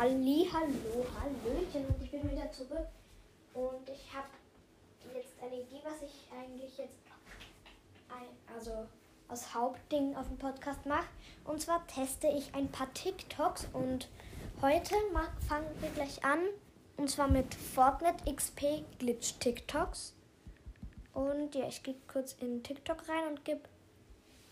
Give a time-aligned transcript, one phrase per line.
[0.00, 2.88] Ali, hallo, hallöchen und ich bin wieder zurück
[3.52, 4.28] und ich habe
[5.14, 6.96] jetzt eine Idee, was ich eigentlich jetzt
[8.08, 8.86] ein, also
[9.28, 11.04] als Hauptding auf dem Podcast mache.
[11.44, 14.08] Und zwar teste ich ein paar TikToks und
[14.62, 14.94] heute
[15.46, 16.40] fangen wir gleich an
[16.96, 20.14] und zwar mit Fortnite XP Glitch TikToks.
[21.12, 23.68] Und ja, ich gehe kurz in TikTok rein und gebe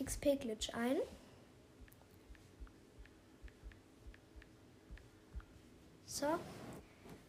[0.04, 0.98] XP Glitch ein.
[6.18, 6.26] So.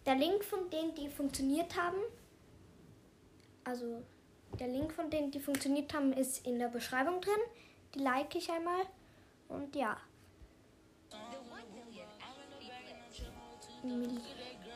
[0.04, 2.00] Der Link von denen, die funktioniert haben,
[3.64, 4.02] also
[4.60, 7.40] der Link von denen, die funktioniert haben, ist in der Beschreibung drin.
[7.94, 8.82] Die like ich einmal.
[9.48, 9.96] Und ja.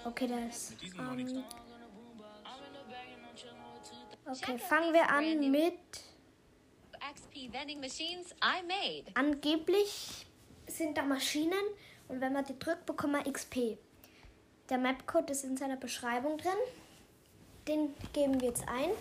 [0.06, 0.74] Okay, das.
[0.84, 1.44] Ähm,
[4.28, 5.80] okay, fangen wir an mit.
[9.16, 10.28] Angeblich
[10.68, 11.66] sind da Maschinen
[12.08, 13.80] und wenn man die drückt, bekommt man XP.
[14.70, 16.52] Der Mapcode ist in seiner Beschreibung drin.
[17.68, 18.92] Den geben wir jetzt ein.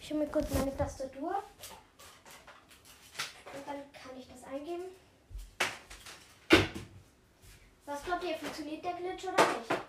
[0.00, 1.42] Ich hole mir kurz meine Tastatur.
[3.52, 4.84] Und dann kann ich das eingeben.
[7.86, 9.82] Was glaubt ihr, funktioniert der Glitch oder nicht?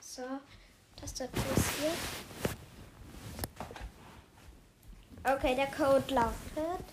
[0.00, 0.22] So,
[0.96, 2.45] Tastatur ist hier.
[5.28, 6.84] Okay, der Code lautet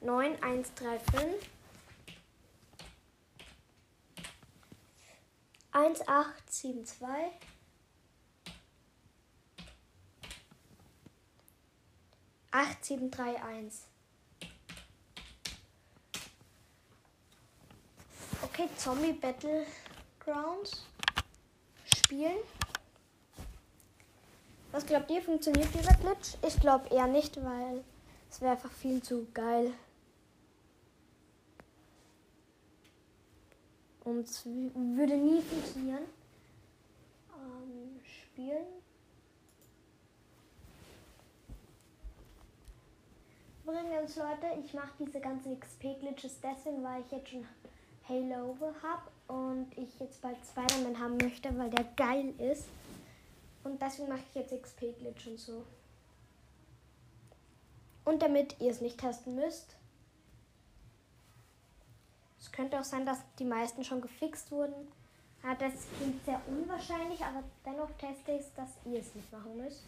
[0.00, 1.50] 9135
[5.72, 7.32] 1872
[12.52, 13.88] 8731
[18.42, 20.86] Okay, Zombie Battlegrounds
[21.84, 22.38] spielen.
[24.72, 26.34] Was glaubt ihr, funktioniert dieser Glitch?
[26.46, 27.84] Ich glaube eher nicht, weil
[28.30, 29.70] es wäre einfach viel zu geil.
[34.04, 36.04] Und es würde nie funktionieren.
[37.36, 38.66] Ähm, spielen.
[43.64, 47.46] Übrigens, Leute, ich mache diese ganzen XP-Glitches deswegen, weil ich jetzt schon
[48.08, 52.64] Halo habe und ich jetzt bald Spider-Man haben möchte, weil der geil ist.
[53.64, 55.64] Und deswegen mache ich jetzt XP-Glitch und so.
[58.04, 59.76] Und damit ihr es nicht testen müsst.
[62.40, 64.88] Es könnte auch sein, dass die meisten schon gefixt wurden.
[65.44, 69.56] Ja, das klingt sehr unwahrscheinlich, aber dennoch teste ich es, dass ihr es nicht machen
[69.56, 69.84] müsst.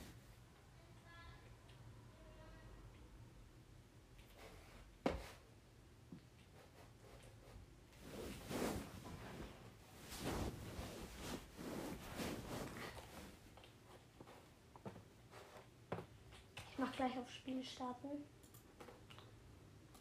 [16.97, 18.25] gleich auf Spiel starten.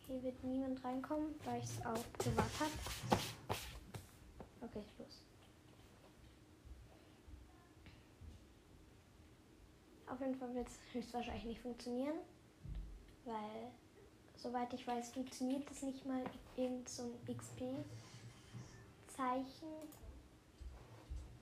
[0.08, 2.72] Hier wird niemand reinkommen, weil ich es auch privat habe.
[4.62, 5.22] Okay, los.
[10.08, 12.20] Auf jeden Fall wird es höchstwahrscheinlich nicht funktionieren,
[13.26, 13.72] weil
[14.36, 16.24] soweit ich weiß, funktioniert es nicht mal
[16.56, 17.84] irgend so ein XP-Zeichen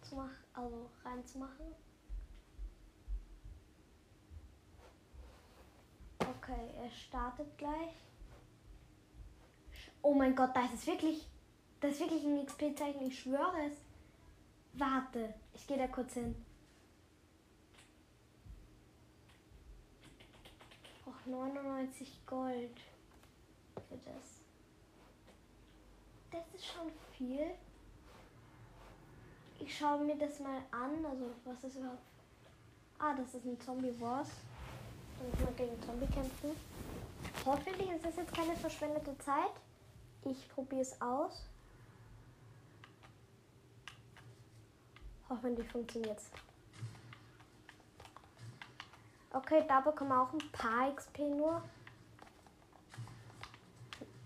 [0.02, 1.76] zu machen, also reinzumachen.
[6.38, 7.94] Okay, er startet gleich.
[10.02, 11.28] Oh mein Gott, da ist es wirklich.
[11.82, 13.78] Das ist wirklich ein XP-Zeichen, ich schwöre es.
[14.74, 16.36] Warte, ich gehe da kurz hin.
[20.84, 22.80] Ich brauche 99 Gold
[23.90, 24.42] für das.
[26.32, 27.52] Das ist schon viel.
[29.60, 31.06] Ich schaue mir das mal an.
[31.06, 32.00] Also, was ist überhaupt.
[33.00, 34.30] Ah, das ist ein Zombie-Boss.
[35.22, 36.52] Und mal gegen Zombie kämpfen.
[37.46, 39.52] Hoffentlich ist das jetzt keine verschwendete Zeit.
[40.24, 41.48] Ich probiere es aus.
[45.30, 46.32] Hoffentlich funktioniert es.
[49.34, 51.62] Okay, da bekommen wir auch ein paar XP nur.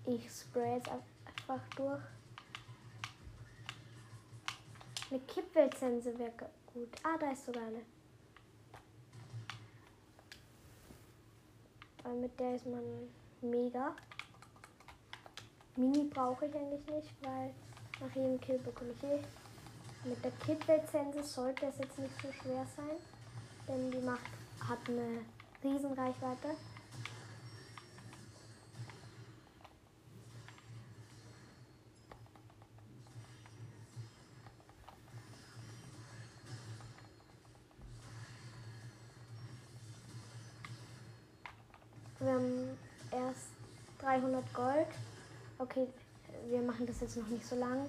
[0.06, 2.02] Ich spray jetzt einfach durch.
[5.12, 6.32] Eine Kippweltsense wäre
[6.74, 6.90] gut.
[7.04, 7.82] Ah, da ist sogar eine.
[12.06, 12.84] Weil mit der ist man
[13.42, 13.96] mega.
[15.76, 17.52] Mini brauche ich eigentlich nicht, weil
[18.00, 19.20] nach jedem Kill bekomme ich eh.
[20.08, 22.96] Mit der Kit-Lizenz sollte es jetzt nicht so schwer sein,
[23.68, 24.22] denn die macht,
[24.60, 25.22] hat eine
[25.64, 26.50] Riesenreichweite.
[26.50, 26.75] Wir
[44.56, 44.88] Gold.
[45.60, 45.88] Okay,
[46.48, 47.86] wir machen das jetzt noch nicht so lang.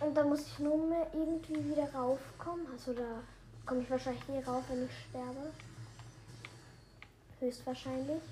[0.00, 2.66] Und da muss ich nur mehr irgendwie wieder raufkommen.
[2.72, 3.22] Also da
[3.66, 5.52] komme ich wahrscheinlich nie rauf, wenn ich sterbe.
[7.40, 8.22] Höchstwahrscheinlich.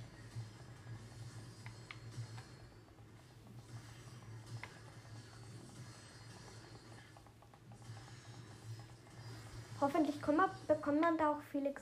[9.80, 11.80] Hoffentlich kommt man, bekommt man da auch viel X,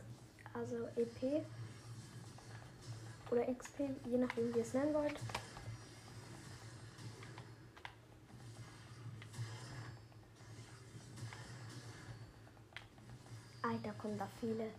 [0.55, 1.45] also EP
[3.31, 5.19] oder XP, je nachdem wie ihr es nennen wollt.
[13.63, 14.71] Alter, kommen da viele.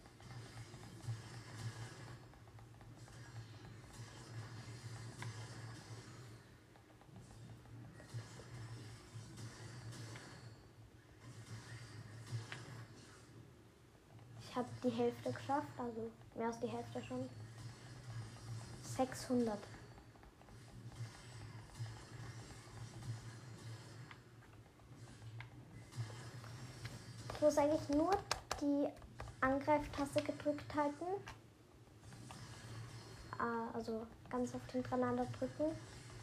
[14.42, 17.30] Ich habe die Hälfte geschafft, also mehr als die Hälfte schon.
[19.00, 19.58] 600.
[27.34, 28.12] Ich muss eigentlich nur
[28.60, 28.90] die
[29.40, 31.06] Angreiftaste gedrückt halten.
[33.38, 35.74] Ah, also ganz oft hintereinander drücken.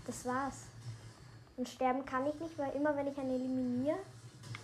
[0.07, 0.65] Das war's.
[1.57, 3.97] Und sterben kann ich nicht, weil immer wenn ich einen eliminiere,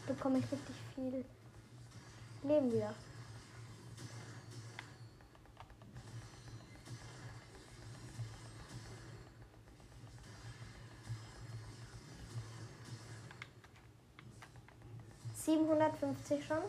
[0.07, 1.25] bekomme ich richtig viel
[2.43, 2.93] Leben wieder.
[15.53, 16.63] Siebenhundertfünfzig schon.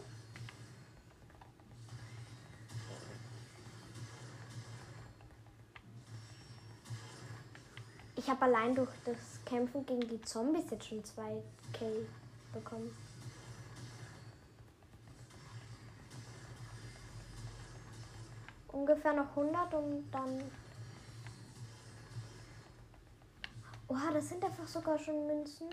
[8.17, 9.15] Ich habe allein durch das
[9.45, 12.07] Kämpfen gegen die Zombies jetzt schon 2k
[12.53, 12.93] bekommen.
[18.67, 20.51] Ungefähr noch 100 und dann...
[23.87, 25.69] Oha, das sind einfach sogar schon Münzen.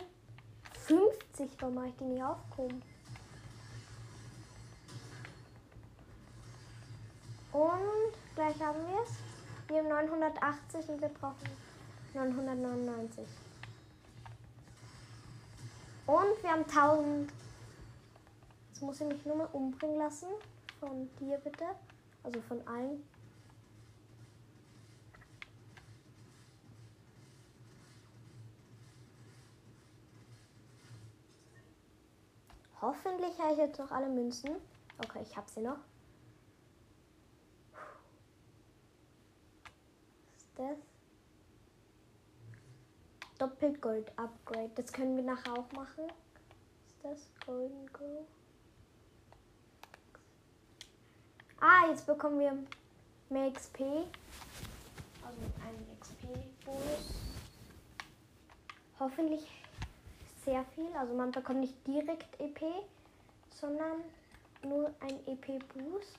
[0.86, 2.82] 50, warum mache ich die nicht aufgehoben?
[7.60, 9.10] Und gleich haben wir es.
[9.68, 11.50] Wir haben 980 und wir brauchen
[12.14, 13.26] 999.
[16.06, 17.30] Und wir haben 1000.
[18.70, 20.28] Jetzt muss ich mich nur mal umbringen lassen.
[20.80, 21.66] Von dir bitte.
[22.24, 23.06] Also von allen.
[32.80, 34.56] Hoffentlich habe ich jetzt noch alle Münzen.
[35.04, 35.76] Okay, ich habe sie noch.
[40.22, 40.78] Was ist das?
[43.38, 44.70] Doppelgold Upgrade.
[44.74, 46.04] Das können wir nachher auch machen.
[46.86, 47.30] Ist das?
[47.46, 48.26] Golden Go.
[51.60, 52.56] Ah, jetzt bekommen wir
[53.30, 53.80] mehr XP.
[55.22, 57.14] Also einen XP-Bonus.
[58.98, 59.46] Hoffentlich
[60.44, 60.92] sehr viel.
[60.94, 62.60] Also man bekommt nicht direkt EP,
[63.50, 64.02] sondern
[64.62, 66.18] nur ein EP-Boost.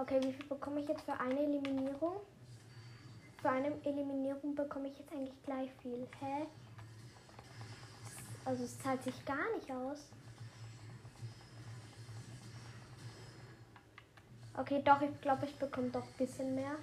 [0.00, 2.16] Okay, wie viel bekomme ich jetzt für eine Eliminierung?
[3.42, 6.08] Für eine Eliminierung bekomme ich jetzt eigentlich gleich viel.
[6.20, 6.46] Hä?
[8.46, 9.98] Also es zahlt sich gar nicht aus.
[14.56, 16.76] Okay, doch, ich glaube, ich bekomme doch ein bisschen mehr.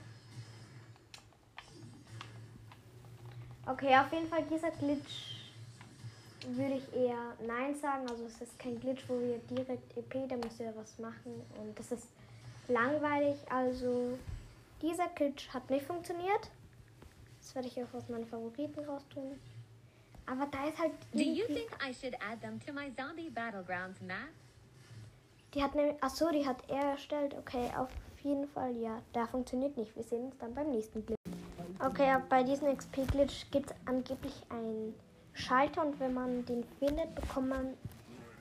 [3.66, 5.52] Okay, auf jeden Fall dieser Glitch
[6.50, 8.08] würde ich eher Nein sagen.
[8.08, 11.42] Also es ist kein Glitch, wo wir direkt EP, da müsst ihr was machen.
[11.60, 12.08] Und das ist
[12.68, 13.38] langweilig.
[13.50, 14.18] Also
[14.82, 16.50] dieser Glitch hat nicht funktioniert.
[17.40, 19.40] Das werde ich auch aus meinen Favoriten raus tun.
[20.26, 20.92] Aber da ist halt.
[21.14, 24.30] Do you think I should add them to my zombie battlegrounds map?
[25.54, 25.96] Die hat nämlich.
[26.04, 27.34] Achso, die hat er erstellt.
[27.40, 27.90] Okay, auf
[28.24, 29.02] jeden Fall ja.
[29.16, 29.96] Der funktioniert nicht.
[29.96, 31.18] Wir sehen uns dann beim nächsten Glitch.
[31.80, 34.94] Okay, bei diesem XP-Glitch gibt es angeblich einen
[35.34, 37.74] Schalter und wenn man den findet, bekommt man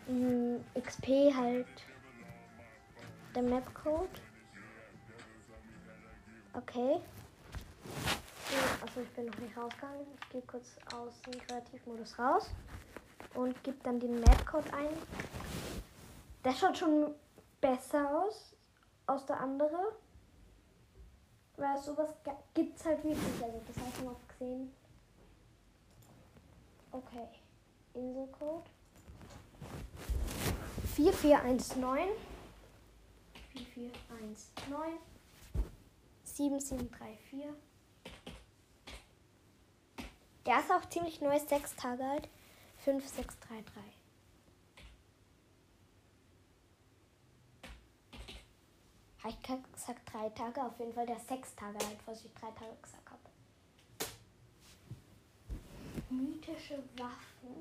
[0.09, 1.67] mh, XP halt
[3.37, 4.09] der Map-Code.
[6.55, 7.01] Okay.
[8.81, 10.07] Also ich bin noch nicht rausgegangen.
[10.23, 12.49] Ich gehe kurz aus dem Kreativmodus raus
[13.35, 14.89] und gebe dann den Map-Code ein.
[16.45, 17.15] Der schaut schon
[17.61, 18.55] besser aus
[19.07, 19.93] aus der andere.
[21.59, 22.15] Weil sowas
[22.55, 23.43] gibt es halt wirklich.
[23.43, 24.73] Also das habe ich mal gesehen.
[26.91, 27.29] Okay.
[27.93, 28.65] Inselcode.
[30.95, 32.36] 4419
[33.65, 33.91] 4,
[34.23, 34.99] 1, 9,
[36.25, 37.57] 7, 7, 3, 4.
[40.45, 42.29] Der ist auch ziemlich neu, 6 Tage alt.
[42.85, 43.81] 5, 6, 3, 3.
[49.25, 50.63] Habe ich gesagt 3 Tage?
[50.63, 53.21] Auf jeden Fall der 6 Tage alt, was ich 3 Tage gesagt habe.
[56.11, 57.59] Mythische Waffen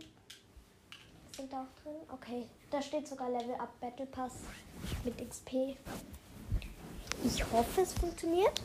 [1.44, 1.96] da auch drin.
[2.12, 4.34] Okay, da steht sogar Level Up Battle Pass
[5.04, 5.77] mit XP.
[7.24, 8.62] Ich hoffe, es funktioniert.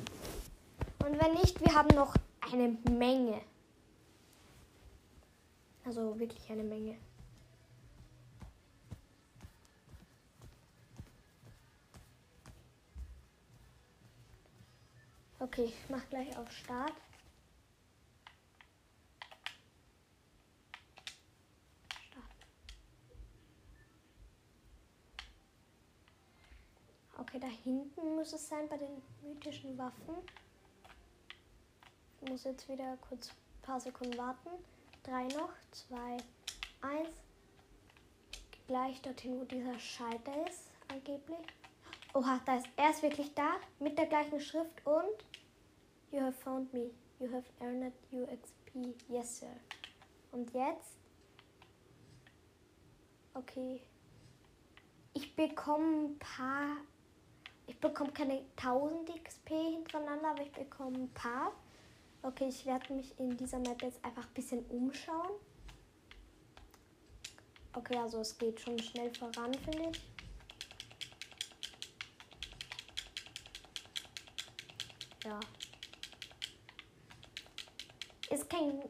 [1.05, 2.15] Und wenn nicht, wir haben noch
[2.53, 3.41] eine Menge.
[5.85, 6.97] Also wirklich eine Menge.
[15.39, 16.51] Okay, ich mach gleich auf.
[16.53, 16.93] Start.
[27.31, 30.17] Okay, da hinten muss es sein bei den mythischen Waffen.
[32.21, 34.49] Ich muss jetzt wieder kurz ein paar Sekunden warten.
[35.05, 36.17] Drei noch, zwei,
[36.81, 37.15] eins.
[38.67, 41.39] Gleich dorthin, wo dieser Schalter ist, angeblich.
[42.15, 45.25] Oha, da ist er ist wirklich da mit der gleichen Schrift und
[46.11, 46.91] You have found me.
[47.21, 48.97] You have earned your XP.
[49.09, 49.55] Yes, sir.
[50.33, 50.99] Und jetzt?
[53.35, 53.81] Okay.
[55.15, 56.77] Ich bekomme ein paar.
[57.71, 61.53] Ich bekomme keine 1000 XP hintereinander, aber ich bekomme ein paar.
[62.21, 65.31] Okay, ich werde mich in dieser Map jetzt einfach ein bisschen umschauen.
[67.73, 70.03] Okay, also es geht schon schnell voran, finde ich.
[75.25, 75.39] Ja.
[78.31, 78.83] Ist kein.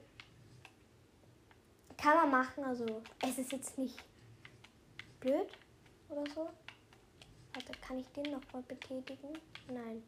[1.98, 4.02] Kann man machen, also es ist jetzt nicht
[5.20, 5.50] blöd
[6.08, 6.48] oder so.
[7.60, 9.38] Warte, kann ich den nochmal betätigen?
[9.68, 10.02] Nein.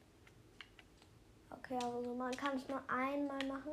[1.50, 3.72] Okay, also man kann es nur einmal machen.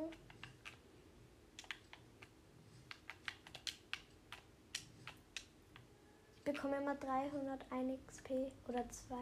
[6.36, 9.16] Ich bekomme immer 301 XP oder 2.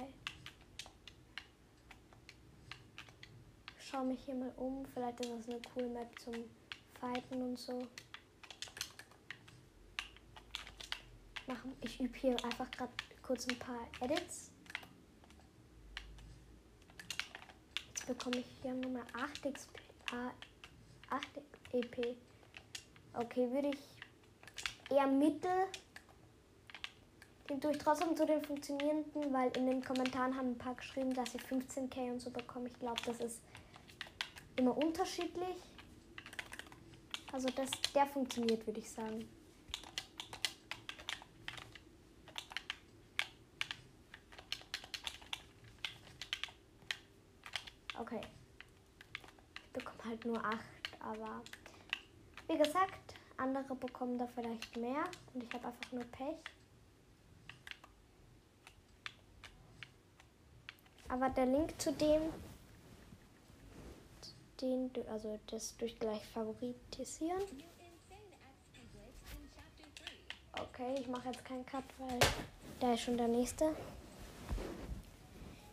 [3.78, 4.84] Schau mich hier mal um.
[4.86, 6.34] Vielleicht ist das eine coole Map zum
[6.98, 7.86] Fighten und so.
[11.46, 11.76] Machen.
[11.80, 12.92] Ich übe hier einfach gerade
[13.28, 14.50] kurz ein paar Edits.
[17.88, 19.78] Jetzt bekomme ich hier Nummer 8 XP.
[20.10, 20.30] Ah,
[21.10, 21.26] 8
[21.74, 22.16] EP.
[23.12, 25.66] Okay, würde ich eher Mittel.
[27.50, 31.12] Den tue ich trotzdem zu den funktionierenden, weil in den Kommentaren haben ein paar geschrieben,
[31.12, 32.68] dass sie 15k und so bekommen.
[32.68, 33.42] Ich glaube, das ist
[34.56, 35.58] immer unterschiedlich.
[37.30, 39.28] Also das, der funktioniert, würde ich sagen.
[48.00, 48.20] Okay.
[49.64, 50.58] Ich bekomme halt nur 8,
[51.00, 51.42] aber
[52.48, 55.04] wie gesagt, andere bekommen da vielleicht mehr
[55.34, 56.36] und ich habe einfach nur Pech.
[61.08, 62.20] Aber der Link zu dem,
[64.60, 67.42] den, also das durch gleich favoritisieren.
[70.52, 72.18] Okay, ich mache jetzt keinen Cut, weil
[72.80, 73.74] da ist schon der nächste.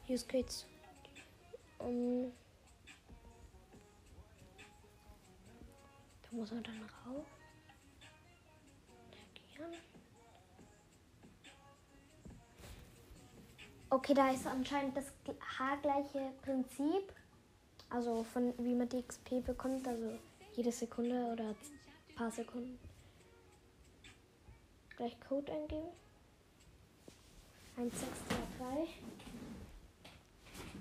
[0.07, 0.65] Use geht's
[1.79, 2.31] um.
[6.35, 7.25] Muss er dann rauf.
[13.89, 15.05] Okay, da ist anscheinend das
[15.57, 17.13] haargleiche Prinzip.
[17.89, 20.17] Also von wie man die XP bekommt, also
[20.53, 21.55] jede Sekunde oder
[22.15, 22.77] paar Sekunden.
[24.97, 25.89] Gleich Code eingeben.
[27.77, 29.01] 1623.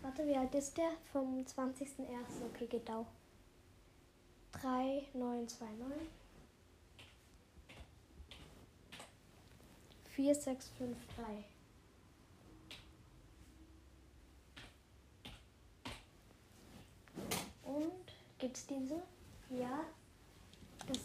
[0.03, 0.91] Warte, wie alt ist der?
[1.13, 1.87] Vom 20.01.
[2.53, 3.07] Okay, geht auch.
[4.65, 6.09] 3929.
[10.17, 11.45] 4653.
[17.65, 17.93] Und
[18.39, 19.03] gibt's diese?
[19.51, 19.81] Ja.
[20.87, 20.99] Das.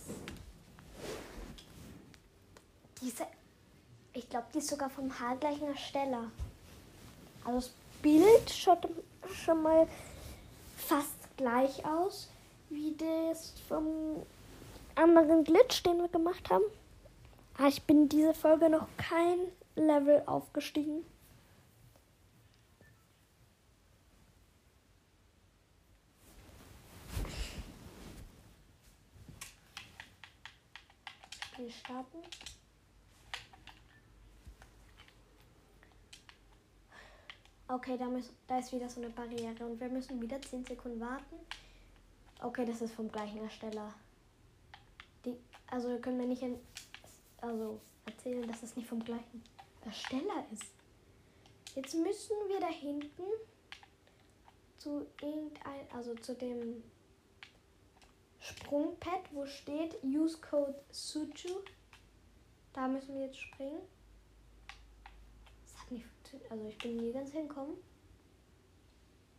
[3.02, 3.28] Diese.
[4.14, 6.32] Ich glaube, die ist sogar vom haargleichen Ersteller.
[7.44, 8.88] Also das Bild schaut
[9.34, 9.86] schon mal
[10.78, 12.30] fast gleich aus
[12.70, 14.24] wie das vom
[14.96, 16.64] anderen Glitch, den wir gemacht haben.
[17.58, 19.40] Aber ich bin diese Folge noch kein
[19.76, 21.06] Level aufgestiegen.
[31.46, 32.18] Spiel starten.
[37.68, 41.00] Okay, da, müssen, da ist wieder so eine Barriere und wir müssen wieder 10 Sekunden
[41.00, 41.36] warten.
[42.42, 43.94] Okay, das ist vom gleichen Ersteller.
[45.26, 45.36] Die,
[45.68, 46.58] also können wir nicht in,
[47.42, 49.44] also erzählen, dass es nicht vom gleichen
[49.84, 50.72] Ersteller ist.
[51.76, 53.24] Jetzt müssen wir da hinten
[54.78, 56.82] zu irgendein, also zu dem
[58.40, 61.60] Sprungpad, wo steht Use Code Suju.
[62.72, 63.82] Da müssen wir jetzt springen.
[65.64, 66.52] Das hat nicht funktioniert.
[66.52, 67.76] Also ich bin nirgends hinkommen.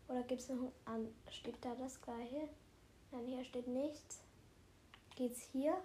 [0.08, 1.08] Oder gibt es noch an?
[1.30, 2.48] Steht da das gleiche?
[3.12, 4.20] Nein, hier steht nichts.
[5.16, 5.76] Geht's hier?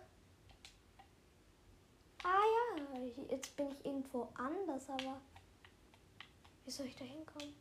[2.24, 5.20] Ah ja, jetzt bin ich irgendwo anders, aber
[6.64, 7.54] wie soll ich da hinkommen?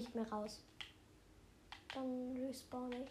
[0.00, 0.60] Nicht mehr raus.
[1.94, 3.10] Dann respawn ich.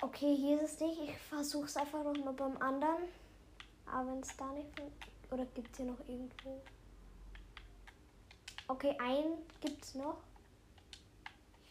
[0.00, 1.00] Okay, hier ist es nicht.
[1.00, 3.04] Ich versuche es einfach noch mal beim anderen.
[3.86, 4.68] Aber wenn es da nicht...
[5.30, 6.60] Oder gibt es hier noch irgendwo?
[8.68, 10.18] Okay, einen gibt es noch.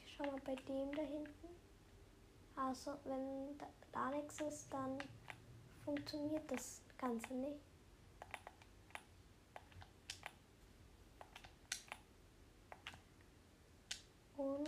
[0.05, 1.47] Ich schau mal bei dem da hinten.
[2.55, 4.97] Also, wenn da, da nichts ist, dann
[5.83, 7.72] funktioniert das Ganze nicht.
[14.37, 14.67] Und.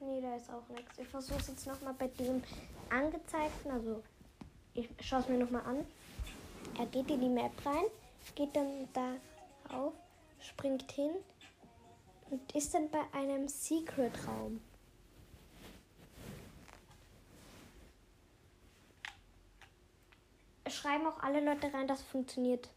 [0.00, 0.98] Nee, da ist auch nichts.
[0.98, 2.42] Ich versuche es jetzt nochmal bei dem
[2.88, 3.70] angezeigten.
[3.70, 4.02] Also,
[4.74, 5.86] ich schaue es mir nochmal an.
[6.78, 7.84] Er geht in die Map rein,
[8.34, 9.16] geht dann da
[9.68, 9.92] auf,
[10.40, 11.10] springt hin
[12.30, 14.60] und ist dann bei einem Secret-Raum.
[20.68, 22.70] Schreiben auch alle Leute rein, dass es funktioniert.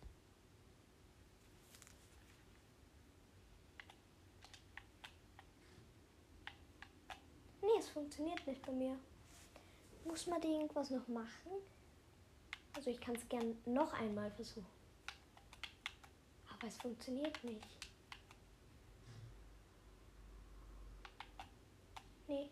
[7.62, 8.98] Nee, es funktioniert nicht bei mir.
[10.04, 11.52] Muss man irgendwas noch machen?
[12.76, 14.66] Also ich kann es gern noch einmal versuchen.
[16.52, 17.68] Aber es funktioniert nicht.
[22.28, 22.50] Nee.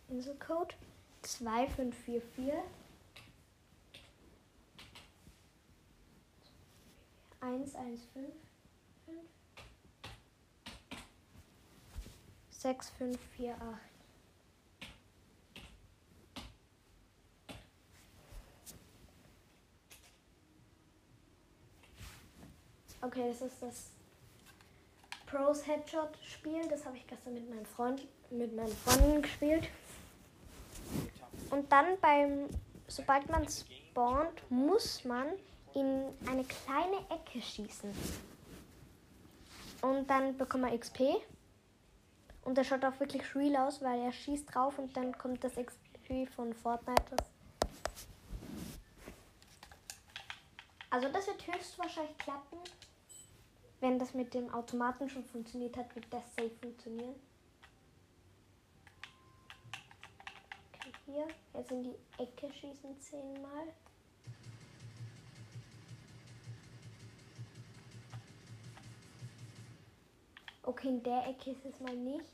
[0.10, 0.76] Inselcode
[1.24, 2.54] 2544.
[7.41, 8.32] 115
[12.62, 13.91] 6548.
[23.04, 23.89] Okay, das ist das
[25.25, 26.67] Pros Headshot Spiel.
[26.69, 29.67] Das habe ich gestern mit meinen Freunden, mit meinen Freunden gespielt.
[31.49, 32.47] Und dann beim,
[32.88, 35.34] sobald man spawnt, muss man
[35.75, 37.91] in eine kleine Ecke schießen.
[39.81, 41.01] Und dann bekommt man XP.
[42.43, 45.55] Und das schaut auch wirklich real aus, weil er schießt drauf und dann kommt das
[45.55, 47.15] XP von Fortnite.
[50.89, 52.57] Also das wird höchstwahrscheinlich klappen.
[53.79, 57.15] Wenn das mit dem Automaten schon funktioniert hat, wird das safe funktionieren.
[60.73, 61.27] Okay, hier.
[61.53, 63.73] Jetzt in die Ecke schießen zehnmal.
[70.63, 72.26] Okay, in der Ecke ist es mal nicht.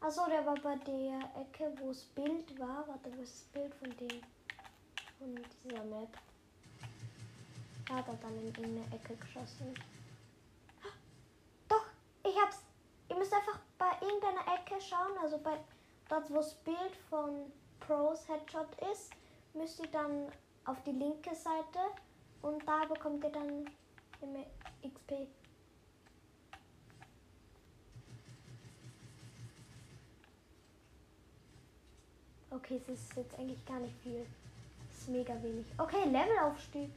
[0.00, 2.86] Achso, der war bei der Ecke, wo das Bild war.
[2.88, 4.20] Warte, wo ist das Bild von dem?
[5.18, 6.08] Von dieser Map.
[7.86, 9.74] Da hat er dann in irgendeine Ecke geschossen.
[11.68, 11.84] Doch,
[12.24, 12.62] ich hab's.
[13.08, 15.56] Ihr müsst einfach bei irgendeiner Ecke schauen, also bei
[16.08, 19.12] dort, wo das Bild von Pros Headshot ist,
[19.54, 20.32] müsst ihr dann
[20.64, 21.78] auf die linke Seite
[22.42, 23.70] und da bekommt ihr dann
[24.20, 24.44] immer
[24.82, 25.28] XP.
[32.54, 34.26] Okay, es ist jetzt eigentlich gar nicht viel.
[34.90, 35.64] Es ist mega wenig.
[35.78, 36.90] Okay, Levelaufstieg.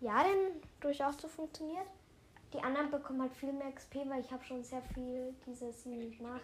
[0.00, 1.86] Ja, denn durchaus so funktioniert.
[2.54, 6.40] Die anderen bekommen halt viel mehr XP, weil ich habe schon sehr viel dieses gemacht.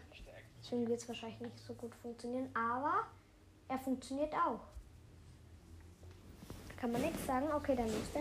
[0.60, 3.06] Deswegen wird es wahrscheinlich nicht so gut funktionieren, aber
[3.68, 4.60] er funktioniert auch.
[6.76, 7.50] Kann man nichts sagen?
[7.52, 8.20] Okay, der nächste.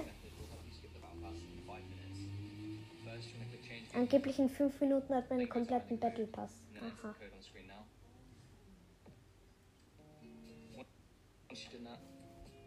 [3.94, 6.63] Angeblich in 5 Minuten hat man einen kompletten Battle Pass.
[6.84, 7.16] Aha.
[11.48, 12.04] Once you've done that,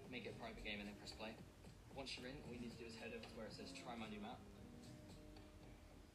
[0.09, 1.37] make it a private game and then press play.
[1.93, 3.69] Once you're in, all you need to do is head over to where it says
[3.77, 4.41] try my new map.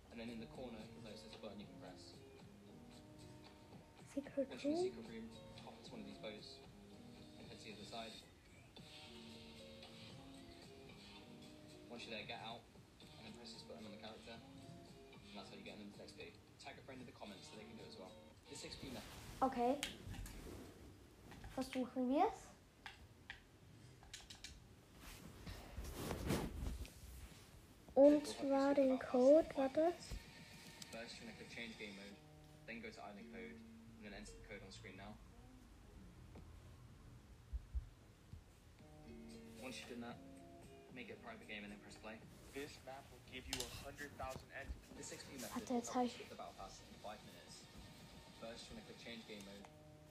[0.09, 2.01] And then in the corner, there's this button you can press.
[4.17, 5.27] Secret Once you're in the secret room,
[5.61, 6.57] hop into one of these boats
[7.37, 8.13] and head to the other side.
[11.93, 12.60] Once you're there, get out
[19.41, 19.75] Okay.
[21.55, 22.47] Versuchen wir es.
[27.95, 29.93] Und zwar den Code, warte.
[30.91, 32.15] First, you're gonna click change game mode,
[32.67, 33.57] then go to island code,
[33.97, 35.17] and then enter the code on screen now.
[39.61, 40.17] Once you've done that,
[40.93, 42.15] make it a private game and then press play.
[42.53, 44.13] This map will give you 100,000
[44.53, 44.97] entities.
[44.97, 47.40] This XP method Warte, will you the battle pass in 5 minutes.
[49.03, 49.65] Change game mode,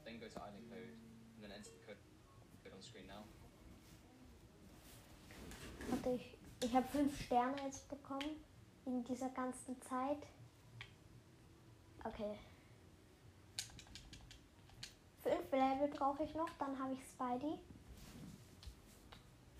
[0.04, 0.94] then go to island code,
[1.34, 2.00] and then enter the code,
[2.62, 3.22] code on screen now.
[5.88, 8.42] Warte, ich, ich habe fünf Sterne jetzt bekommen
[8.86, 10.26] in dieser ganzen Zeit.
[12.04, 12.38] Okay.
[15.22, 17.58] Fünf Level brauche ich noch, dann habe ich Spidey.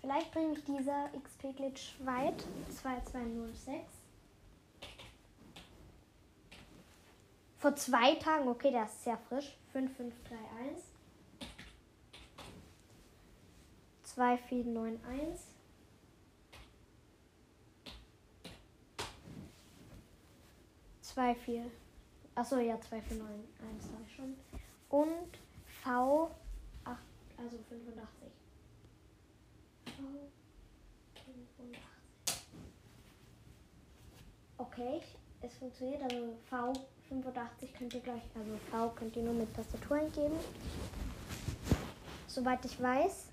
[0.01, 2.43] Vielleicht bringe ich dieser XP-Glitch weit.
[2.81, 4.00] 2206.
[7.61, 9.55] Vor zwei Tagen, okay, der ist sehr frisch.
[9.71, 10.83] 5531.
[14.01, 15.45] 2491.
[21.03, 21.69] Zwei, vier.
[22.33, 24.35] Achso, ja, 2491 habe ich schon.
[24.89, 25.37] Und
[25.83, 26.31] V,
[26.83, 26.97] ach,
[27.37, 28.31] also 85.
[29.85, 30.01] V,
[31.13, 31.79] 85.
[34.57, 35.01] Okay,
[35.41, 36.01] es funktioniert.
[36.01, 36.73] Also V,
[37.11, 40.37] 85 könnt ihr gleich, also V könnt ihr nur mit Tastatur eingeben.
[42.27, 43.27] Soweit ich weiß.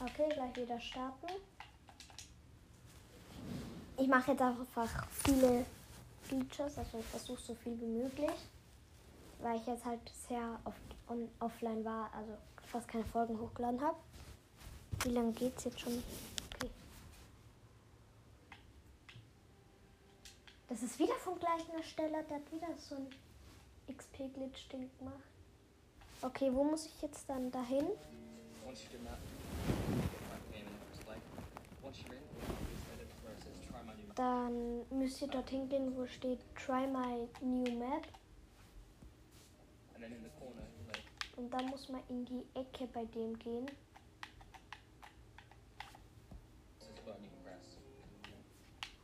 [0.00, 1.26] Okay, gleich wieder starten.
[3.98, 5.66] Ich mache jetzt einfach viele
[6.22, 8.30] Features, also ich versuche so viel wie möglich,
[9.40, 12.32] weil ich jetzt halt sehr oft on offline war, also
[12.70, 13.96] fast keine Folgen hochgeladen habe.
[15.02, 16.00] Wie lange geht's jetzt schon?
[16.54, 16.70] Okay.
[20.68, 23.08] Das ist wieder vom gleichen Ersteller, der hat wieder so ein
[23.92, 25.24] XP-Glitch-Ding gemacht.
[26.22, 27.86] Okay, wo muss ich jetzt dann dahin?
[28.64, 28.78] Once
[34.18, 38.04] Dann müsst ihr dorthin gehen, wo steht Try my new map.
[41.36, 43.70] Und dann muss man in die Ecke bei dem gehen.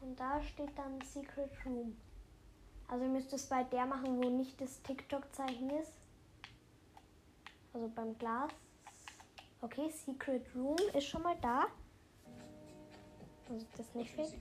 [0.01, 1.97] Und da steht dann Secret Room.
[2.89, 5.93] Also ihr müsst es bei der machen, wo nicht das TikTok-Zeichen ist.
[7.73, 8.51] Also beim Glas.
[9.61, 11.67] Okay, Secret Room ist schon mal da.
[13.49, 14.35] Also das nicht Once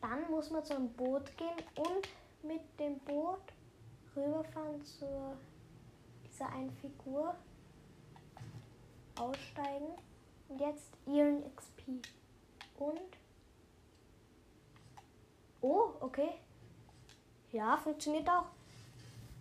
[0.00, 2.08] Dann muss man zu einem Boot gehen und
[2.42, 3.42] mit dem Boot
[4.14, 5.36] rüberfahren zu
[6.24, 7.34] dieser einen Figur.
[9.18, 9.98] Aussteigen.
[10.48, 11.82] Und jetzt ihren XP.
[12.78, 13.00] Und.
[15.60, 16.30] Oh, okay.
[17.50, 18.46] Ja, funktioniert auch.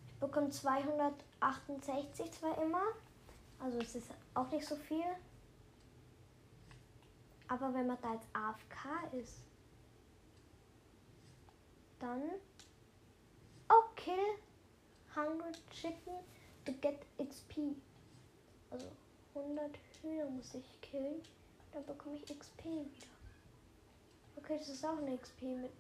[0.10, 2.82] Ich bekomme 268 zwar immer.
[3.60, 5.06] Also es ist auch nicht so viel.
[7.48, 9.47] Aber wenn man da jetzt AFK ist,
[12.00, 12.24] dann.
[13.70, 14.40] Oh, kill
[15.16, 16.14] 100 Chicken
[16.66, 17.76] to get XP.
[18.72, 18.92] Also
[19.36, 21.22] 100 Hühner muss ich killen.
[21.74, 23.08] Dann bekomme ich XP wieder.
[24.38, 25.72] Okay, das ist auch eine XP mit.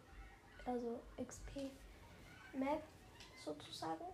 [0.65, 1.71] Also XP
[2.53, 2.83] Map
[3.45, 4.05] sozusagen.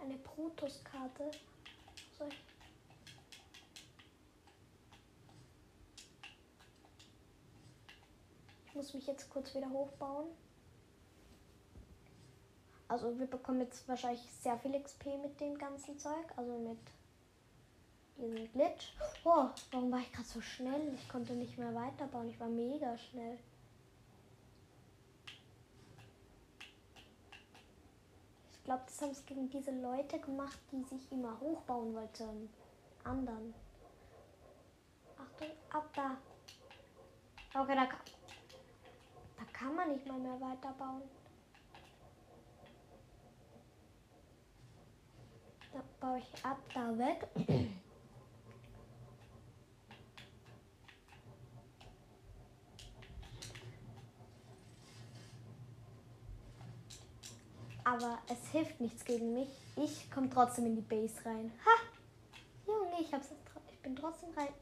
[0.00, 1.30] Eine Protoss-Karte.
[2.18, 2.44] So, ich-
[8.66, 10.28] Ich muss mich jetzt kurz wieder hochbauen.
[12.88, 16.24] Also wir bekommen jetzt wahrscheinlich sehr viel XP mit dem ganzen Zeug.
[16.36, 16.78] Also mit
[18.16, 18.94] diesen Glitch.
[19.24, 20.94] Oh, warum war ich gerade so schnell?
[20.94, 22.30] Ich konnte nicht mehr weiterbauen.
[22.30, 23.38] Ich war mega schnell.
[28.52, 32.50] Ich glaube, das haben es gegen diese Leute gemacht, die sich immer hochbauen wollten.
[33.04, 33.54] Anderen.
[35.16, 36.16] Achtung, ab da.
[37.58, 38.00] Okay, da kann,
[39.38, 41.02] da kann man nicht mal mehr weiterbauen.
[45.72, 47.28] Da baue ich ab da weg.
[57.84, 59.48] Aber es hilft nichts gegen mich.
[59.76, 61.50] Ich komme trotzdem in die Base rein.
[61.64, 61.70] Ha!
[62.66, 63.28] Junge, ich, hab's,
[63.72, 64.52] ich bin trotzdem rein.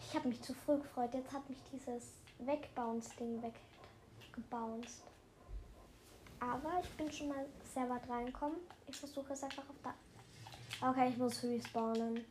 [0.00, 1.12] Ich habe mich zu früh gefreut.
[1.12, 5.11] Jetzt hat mich dieses Wegbounce-Ding weggebounced.
[6.42, 8.56] Aber ich bin schon mal sehr weit reinkommen.
[8.88, 9.94] Ich versuche es einfach auf da.
[10.88, 12.24] Okay, ich muss respawnen.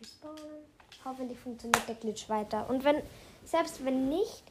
[0.00, 0.64] Respawnen.
[1.04, 2.68] Hoffentlich funktioniert der Glitch weiter.
[2.70, 3.02] Und wenn,
[3.44, 4.44] selbst wenn nicht,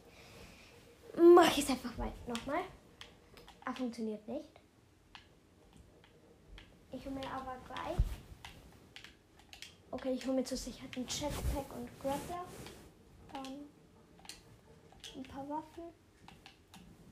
[1.17, 2.13] mache ich es einfach weiter.
[2.27, 2.61] Nochmal.
[3.65, 4.45] Ah, funktioniert nicht.
[6.91, 7.97] Ich hole mir aber gleich.
[9.89, 12.45] Okay, ich hole mir zur Sicherheit ein Jetpack und Grappler.
[13.31, 13.67] Dann
[15.15, 16.02] ein paar Waffen.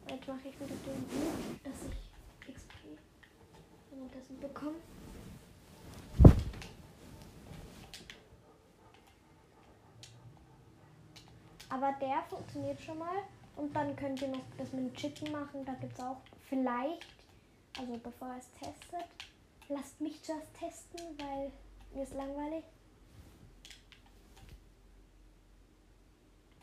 [0.09, 2.73] Jetzt mache ich wieder den Buch, dass ich XP
[3.89, 4.77] währenddessen bekomme.
[11.69, 13.23] Aber der funktioniert schon mal.
[13.55, 15.65] Und dann könnt ihr noch das mit dem Chicken machen.
[15.65, 16.17] Da gibt es auch
[16.49, 17.05] vielleicht,
[17.77, 19.07] also bevor er es testet,
[19.69, 21.51] lasst mich zuerst testen, weil
[21.93, 22.63] mir ist langweilig.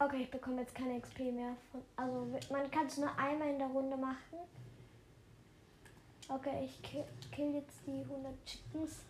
[0.00, 1.56] Okay, ich bekomme jetzt keine XP mehr.
[1.72, 4.38] Von, also man kann es nur einmal in der Runde machen.
[6.28, 9.00] Okay, ich kill, kill jetzt die 100 Chickens.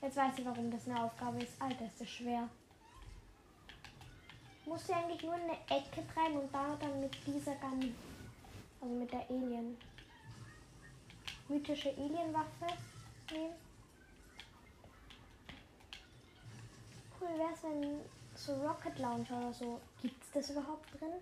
[0.00, 1.60] Jetzt weiß ich, warum das eine Aufgabe ist.
[1.60, 2.48] Alter, ist das schwer.
[4.64, 7.94] Muss sie eigentlich nur in eine Ecke treiben und da dann mit dieser Gun,
[8.80, 9.76] also mit der Alien,
[11.50, 12.66] mythische Alienwaffe
[13.32, 13.54] nehmen.
[17.20, 18.00] Cool wäre es, wenn
[18.34, 21.14] so Rocket Launcher oder so, gibt es das überhaupt drin?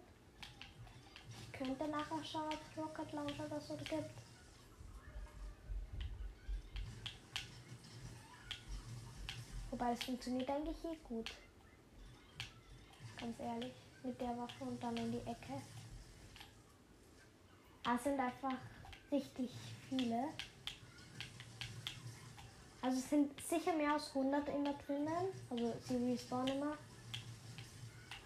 [1.41, 4.21] Ich könnte nachher schauen, ob es Rocket Launcher oder so gibt.
[9.71, 11.31] Wobei es funktioniert eigentlich eh gut.
[13.19, 13.73] Ganz ehrlich.
[14.05, 15.61] Mit der Waffe und dann in die Ecke.
[17.85, 18.57] Ah, sind einfach
[19.11, 19.51] richtig
[19.89, 20.29] viele.
[22.81, 25.29] Also es sind sicher mehr als 100 immer drinnen.
[25.51, 26.79] Also sie respawnen immer.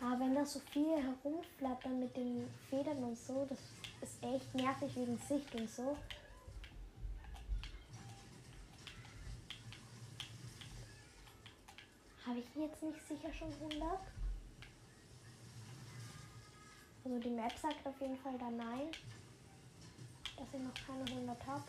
[0.00, 3.58] Aber wenn da so viele herumflattern mit den Federn und so, das
[4.02, 5.96] ist echt nervig wegen Sicht und so.
[12.26, 13.98] Habe ich jetzt nicht sicher schon 100?
[17.04, 18.90] Also die Map sagt auf jeden Fall da nein,
[20.36, 21.64] dass ich noch keine 100 habe.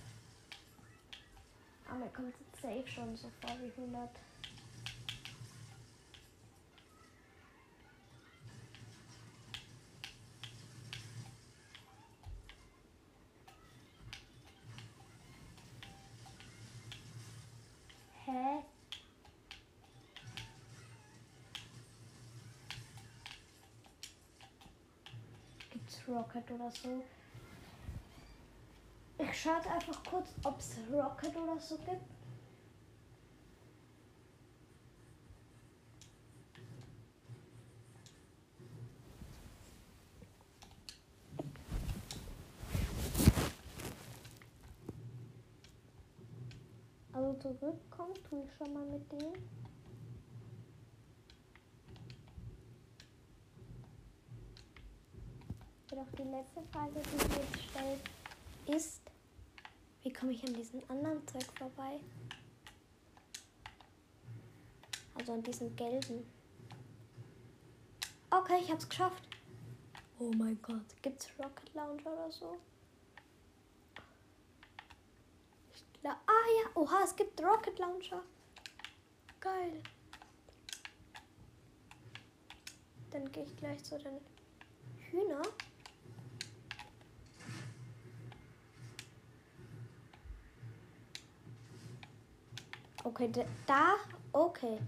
[1.87, 4.09] Aber mir kommt es safe schon so vor wie 100.
[18.25, 18.63] Hä?
[25.71, 27.03] Gibt's Rocket oder so?
[29.33, 32.01] Jetzt einfach kurz, ob es Rocket oder so gibt.
[47.11, 49.33] Also zurückkommen tue ich schon mal mit dem.
[55.89, 59.02] Jedoch die letzte Frage, die ich jetzt stelle, ist,
[60.03, 61.99] wie komme ich an diesen anderen Zeug vorbei?
[65.15, 66.25] Also an diesen gelben.
[68.29, 69.27] Okay, ich hab's geschafft.
[70.19, 72.57] Oh mein Gott, gibt's Rocket Launcher oder so?
[76.05, 78.21] Ah ja, oha, es gibt Rocket Launcher.
[79.39, 79.81] Geil.
[83.11, 84.19] Dann gehe ich gleich zu den
[85.09, 85.41] Hühner.
[93.03, 93.29] Okay,
[93.65, 93.95] da,
[94.31, 94.79] okay.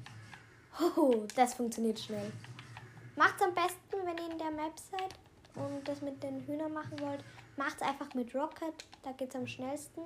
[0.96, 2.32] Oh, das funktioniert schnell.
[3.16, 5.14] Macht's am besten, wenn ihr in der Map seid.
[5.56, 7.24] und das mit den Hühnern machen wollt,
[7.56, 8.74] macht es einfach mit Rocket.
[9.04, 10.02] Da geht es am schnellsten.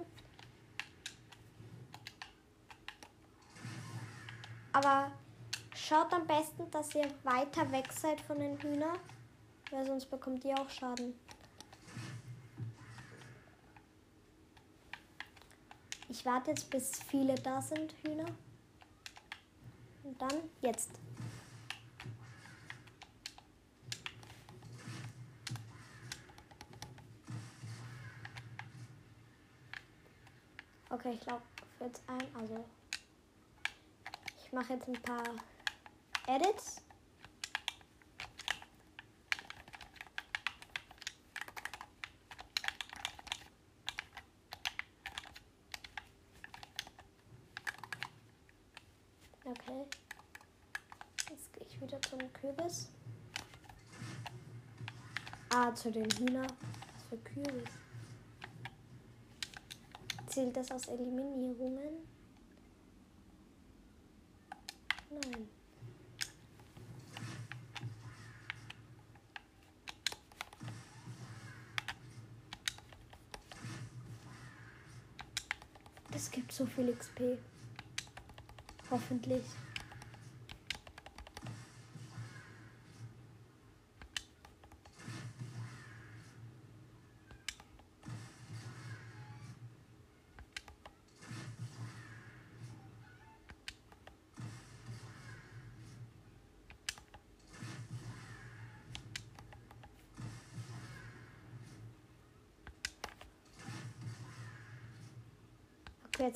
[4.73, 5.11] Aber
[5.75, 8.97] schaut am besten, dass ihr weiter weg seid von den Hühnern,
[9.71, 11.19] weil sonst bekommt ihr auch Schaden.
[16.19, 18.25] Ich warte jetzt, bis viele da sind, Hühner.
[20.03, 20.89] Und dann jetzt.
[30.89, 31.41] Okay, ich laufe
[31.79, 32.35] jetzt ein.
[32.35, 32.65] Also,
[34.43, 35.23] ich mache jetzt ein paar
[36.27, 36.81] Edits.
[49.49, 49.83] Okay.
[51.31, 52.89] Jetzt gehe ich wieder zum Kürbis.
[55.69, 56.47] Ah, zu den Hühner.
[56.47, 57.69] Was für Kürbis?
[60.25, 62.07] Zählt das aus Eliminierungen?
[65.11, 65.47] Nein.
[76.15, 77.37] Es gibt so viel XP.
[78.89, 79.43] Hoffentlich.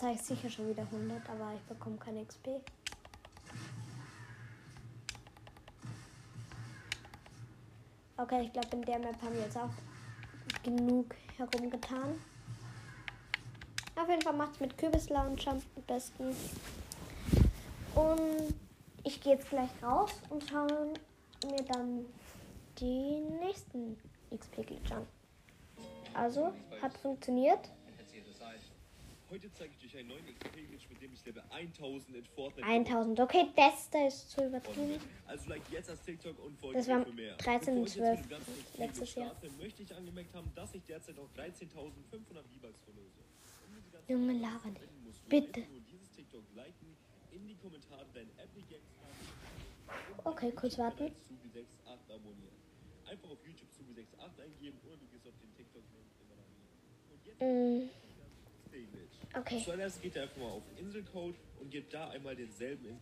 [0.03, 2.47] Jetzt habe ich sicher schon wieder 100, aber ich bekomme keine XP.
[8.17, 9.69] Okay, ich glaube, in der Map haben wir jetzt auch
[10.63, 12.21] genug herumgetan.
[13.95, 16.35] Auf jeden Fall macht es mit Kürbis-Launcher am besten.
[17.95, 18.53] Und
[19.03, 20.93] ich gehe jetzt gleich raus und schaue
[21.45, 22.05] mir dann
[22.79, 23.97] die nächsten
[24.31, 25.05] XP-Glitch an.
[26.13, 27.69] Also, hat funktioniert.
[27.87, 28.59] And head to the other side.
[29.33, 33.19] Heute zeige ich euch einen neuen XP-Glitch, mit dem ich Level 1000 in Fortnite 1000.
[33.19, 34.89] Okay, das da ist zu übertrieben.
[34.89, 35.01] bin.
[35.25, 37.35] Also like jetzt als TikTok und folgt Das war für mehr.
[37.37, 39.25] 13 Bevor ich jetzt 12 mit dem ganzen XP-Glitch letztes Jahr.
[39.31, 43.23] starte, möchte ich angemerkt haben, dass ich derzeit noch 13.500 V-Bucks verlose.
[44.07, 44.69] Junge, zu
[45.03, 45.29] nicht.
[45.29, 45.63] Bitte.
[50.25, 51.05] Okay, kurz warten.
[51.05, 52.53] Subi68 abonnieren.
[53.09, 56.05] Einfach auf YouTube Subi68 eingeben oder du gehst auf den TikTok-Link.
[57.09, 57.89] Und Mm,
[58.73, 59.12] XP-Glitch.
[59.35, 59.61] Okay.
[59.63, 62.99] Zuallererst geht ihr einfach mal auf Inselcode und gebt da einmal denselben in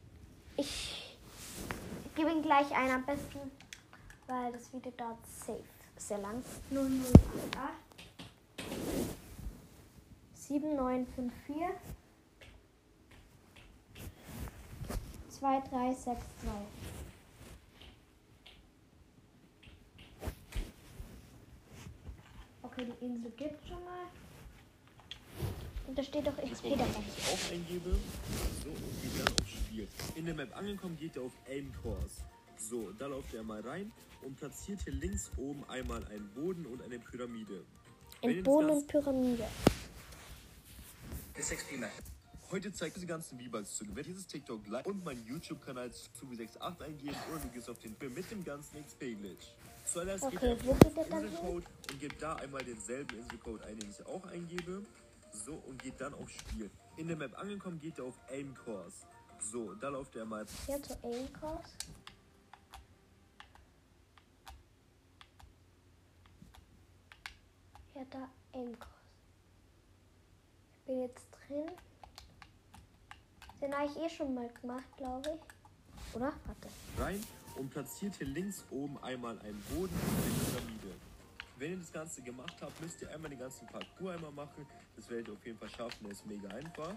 [0.58, 1.18] Ich
[2.16, 3.52] gebe ihn gleich ein am besten,
[4.28, 5.64] weil das Video dauert safe
[5.98, 6.44] sehr lang.
[6.72, 7.92] 0088
[10.34, 12.02] 7954
[15.30, 16.20] 2362.
[22.64, 24.08] Okay, die Insel gibt schon mal.
[25.88, 26.86] Und da steht doch XP dabei.
[26.86, 27.98] wenn ich auch eingebe.
[28.64, 29.88] So, und geht dann auf Spiel.
[30.16, 32.22] In der Map angekommen, geht ihr auf Aim Course.
[32.58, 33.92] So, da lauft ihr mal rein
[34.22, 37.64] und platziert hier links oben einmal einen Boden und eine Pyramide.
[38.22, 39.48] Wenn ihr In das Boden und Pyramide.
[41.34, 42.04] This XP method.
[42.52, 44.08] Heute zeigt diese ganzen V-Bucks zu gewinnen.
[44.10, 48.30] Dieses TikTok like und meinen YouTube-Kanal Subi68 eingeben oder du gehst auf den Film mit
[48.30, 49.54] dem ganzen XP-Glitch.
[49.94, 51.24] Geht Okay, auf geht hin?
[51.24, 54.84] Inselcode und gebt da einmal denselben Inselcode ein, den ich auch eingebe.
[55.32, 56.70] So, und geht dann auf Spiel.
[56.98, 59.06] In der Map angekommen, geht ihr auf Aim Course.
[59.40, 61.70] So, da läuft ihr mal Hier zu Aim Course.
[67.96, 68.96] Ja, da Aim Course.
[70.74, 71.72] Ich bin jetzt drin.
[73.62, 76.16] Den habe ich eh schon mal gemacht, glaube ich.
[76.16, 76.34] Oder?
[76.46, 76.68] Warte.
[76.98, 77.24] rein
[77.56, 79.94] und platziert hier links oben einmal einen Boden.
[81.62, 84.66] Wenn ihr das Ganze gemacht habt, müsst ihr einmal den ganzen Parcours einmal machen.
[84.96, 86.96] Das werdet ihr auf jeden Fall schaffen, der ist mega einfach.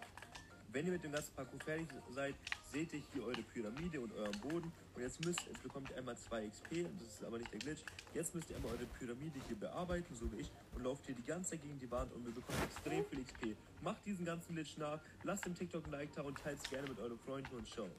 [0.73, 2.35] Wenn ihr mit dem ganzen Parcours fertig seid,
[2.73, 4.73] seht ihr hier eure Pyramide und euren Boden.
[4.95, 7.83] Und jetzt müsst jetzt bekommt ihr einmal 2 XP, das ist aber nicht der Glitch.
[8.15, 11.27] Jetzt müsst ihr einmal eure Pyramide hier bearbeiten, so wie ich, und lauft hier die
[11.27, 13.55] ganze Zeit gegen die Wand und wir bekommen extrem viel XP.
[13.83, 16.89] Macht diesen ganzen Glitch nach, lasst dem TikTok ein Like da und teilt es gerne
[16.89, 17.91] mit euren Freunden und ciao.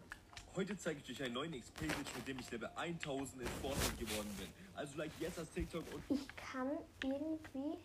[0.56, 4.34] Heute zeige ich euch einen neuen XP-Glitch, mit dem ich Level 1000 in Fortnite geworden
[4.38, 4.48] bin.
[4.76, 6.70] Also like jetzt das TikTok und Ich kann
[7.04, 7.78] irgendwie.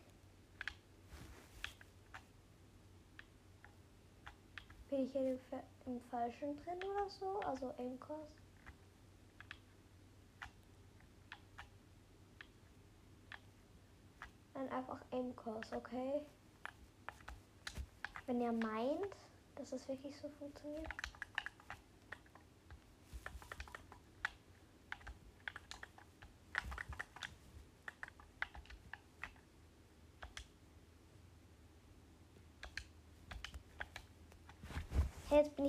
[4.88, 7.40] Bin ich hier im, Fa- im Falschen drin oder so?
[7.40, 8.32] Also Aim Course.
[14.54, 16.20] einfach Aim-Kurs, okay?
[18.26, 19.14] Wenn ihr meint,
[19.56, 20.86] dass es wirklich so funktioniert.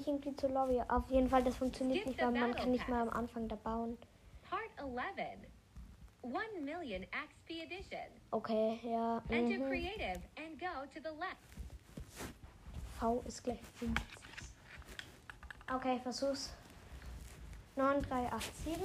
[0.01, 0.81] Ich irgendwie zu Lobby.
[0.87, 3.09] Auf jeden Fall, das funktioniert nicht, weil man kann nicht mal am.
[3.09, 3.99] Anfang da bauen.
[4.49, 5.37] Part 11.
[6.23, 6.33] 1
[6.63, 8.07] million XP edition.
[8.31, 9.21] Okay, ja.
[9.29, 9.67] Mhm.
[9.67, 11.37] creative and go to the left.
[12.99, 14.03] V ist gleich 50.
[15.71, 16.51] Okay, versuch's.
[17.75, 18.81] 9, 3, 8, 7.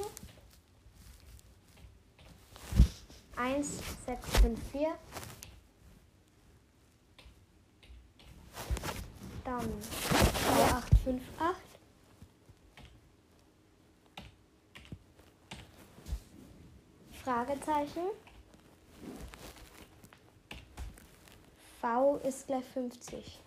[3.37, 4.99] 1, 6, 5, 4.
[9.45, 11.57] Dann 3, 8, 5, 8.
[17.23, 18.07] Fragezeichen.
[21.81, 23.41] V ist gleich 50.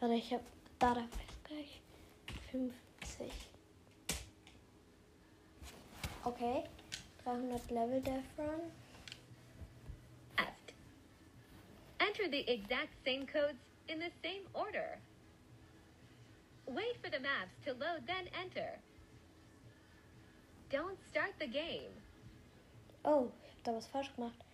[0.00, 0.40] Warte, ich hab
[0.78, 1.82] da, ist gleich
[2.50, 3.30] 50.
[6.24, 6.64] Okay,
[7.22, 8.60] 300 Level Defron.
[8.60, 8.87] Left.
[12.00, 14.98] Enter the exact same codes in the same order.
[16.66, 18.78] Wait for the maps to load, then enter.
[20.70, 21.90] Don't start the game.
[23.04, 24.44] Oh, ich hab da was falsch gemacht.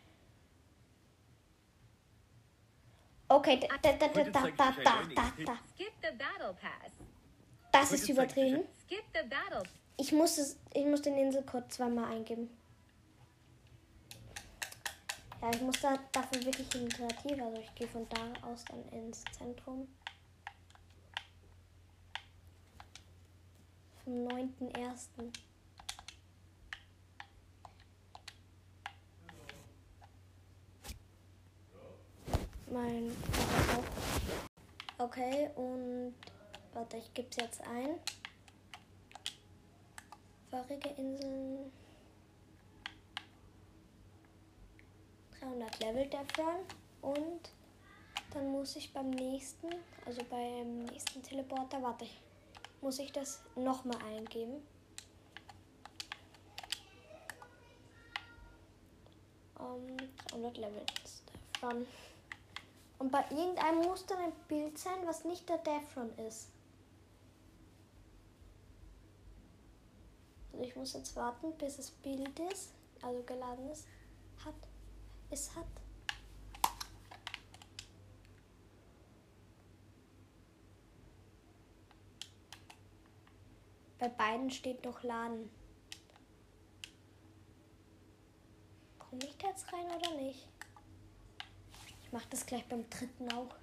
[3.29, 5.47] Okay, da, da, da, da, da, da, da, da, einiges.
[5.47, 5.59] da.
[5.75, 6.93] Skip the battle pass.
[7.73, 8.65] Das ist übertrieben.
[8.87, 9.65] Skip the battle.
[9.97, 12.49] Ich muss, es, ich muss den Inselcode zweimal eingeben.
[15.43, 19.22] Ja, ich muss da dafür wirklich integrativ, also ich gehe von da aus dann ins
[19.37, 19.89] Zentrum.
[24.05, 25.09] Vom 9.1.
[32.70, 33.16] Mein.
[34.99, 36.14] Okay, und
[36.72, 38.01] warte, ich gebe es jetzt ein.
[40.51, 41.72] Vorige Inseln.
[45.45, 46.57] 300 Level Defron.
[47.03, 47.51] Und
[48.33, 49.69] dann muss ich beim nächsten,
[50.07, 52.07] also beim nächsten Teleporter, warte,
[52.81, 54.67] muss ich das nochmal eingeben.
[59.59, 59.97] Um,
[60.31, 60.83] 300 Level
[61.53, 61.87] Defron.
[62.99, 66.49] Und bei irgendeinem muss dann ein Bild sein, was nicht der Defron ist.
[70.53, 72.71] Also ich muss jetzt warten, bis das Bild ist,
[73.03, 73.87] also geladen ist,
[75.35, 75.66] es hat.
[83.99, 85.51] Bei beiden steht noch Laden.
[88.99, 90.49] Komme ich da jetzt rein oder nicht?
[92.03, 93.55] Ich mache das gleich beim dritten auch.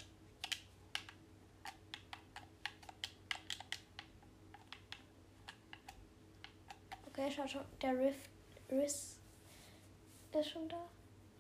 [7.08, 7.66] Okay, schau schon.
[7.82, 8.30] Der Rift
[8.70, 9.20] Riss
[10.34, 10.90] ist schon da.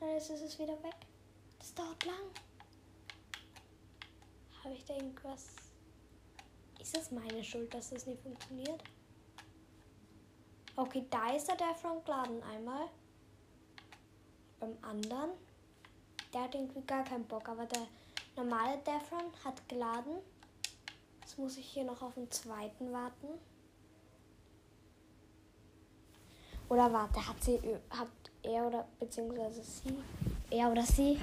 [0.01, 0.95] Nein, jetzt ist es wieder weg.
[1.59, 2.31] Das dauert lang.
[4.63, 5.47] Habe ich da irgendwas?
[6.79, 8.83] Ist es meine Schuld, dass das nicht funktioniert?
[10.75, 12.87] Okay, da ist er der Front geladen einmal.
[14.59, 15.31] Beim anderen.
[16.33, 17.87] Der hat irgendwie gar keinen Bock, aber der
[18.35, 20.17] normale Defron hat geladen.
[21.21, 23.27] Jetzt muss ich hier noch auf den zweiten warten.
[26.69, 28.07] Oder warte, hat sie, hat
[28.43, 29.95] er oder beziehungsweise sie,
[30.49, 31.19] er oder sie.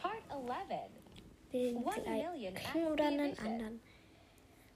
[0.00, 0.90] Part 11.
[1.52, 3.80] den gleichen oder einen anderen?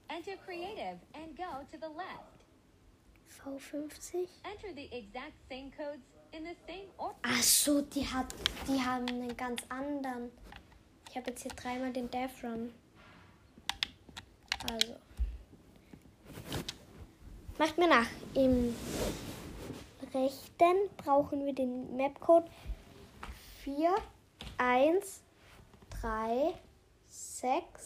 [0.07, 2.39] Enter creative and go to the left.
[3.29, 4.27] V50?
[4.43, 6.01] Enter the exact same codes
[6.31, 7.15] in the same order.
[7.23, 8.25] Ach so, die, hat,
[8.67, 10.31] die haben einen ganz anderen.
[11.09, 12.73] Ich habe jetzt hier dreimal den Defron.
[14.71, 14.95] Also.
[17.57, 18.07] Macht mir nach.
[18.33, 18.75] Im
[20.13, 22.49] rechten brauchen wir den Mapcode
[23.63, 23.95] 4,
[24.57, 25.21] 1,
[26.01, 26.53] 3,
[27.07, 27.83] 6,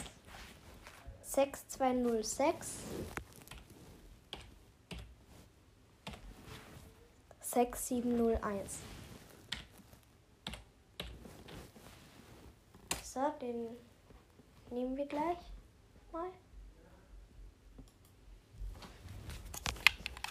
[1.24, 2.78] 6206.
[7.42, 8.80] 6701.
[13.04, 13.78] So, den
[14.72, 15.38] nehmen wir gleich
[16.12, 16.32] mal.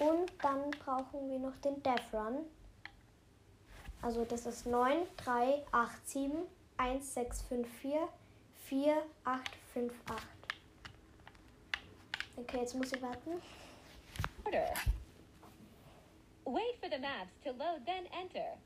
[0.03, 2.45] Und dann brauchen wir noch den Defron.
[4.01, 6.33] Also das ist 9, 3, 8, 7,
[6.77, 8.09] 1, 6, 5, 4,
[8.65, 10.23] 4, 8, 5, 8.
[12.37, 13.41] Okay, jetzt muss ich warten.
[14.53, 14.75] order.
[16.45, 18.59] Wait for the maps to load, then enter.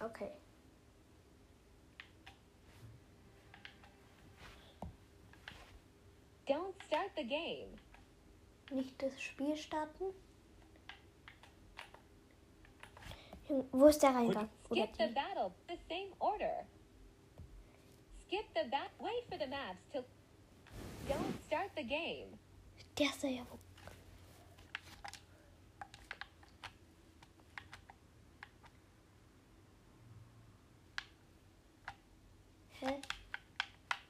[0.00, 0.30] Okay.
[6.52, 7.78] Don't start the game.
[8.70, 10.12] Nicht das Spiel starten.
[13.48, 14.50] Junge, Wo ist der Reingang?
[14.66, 16.66] Skip the battle, the same order.
[18.26, 18.90] Skip the bat.
[19.00, 20.04] Wait for the maps to.
[21.08, 22.38] Don't start the game.
[22.98, 23.58] Der ist ja wo.
[32.80, 33.00] Hä?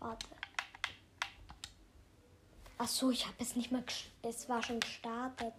[0.01, 0.32] Warte.
[2.79, 3.85] Ach so, ich habe es nicht mal.
[4.23, 5.55] Es war schon gestartet.